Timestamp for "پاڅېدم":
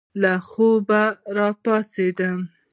1.63-2.39